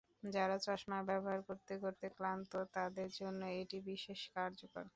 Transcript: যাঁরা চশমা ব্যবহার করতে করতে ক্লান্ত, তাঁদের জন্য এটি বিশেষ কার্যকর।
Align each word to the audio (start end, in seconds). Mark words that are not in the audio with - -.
যাঁরা 0.33 0.57
চশমা 0.61 0.99
ব্যবহার 1.09 1.39
করতে 1.47 1.73
করতে 1.83 2.05
ক্লান্ত, 2.15 2.51
তাঁদের 2.75 3.09
জন্য 3.19 3.41
এটি 3.61 3.77
বিশেষ 3.89 4.19
কার্যকর। 4.35 4.85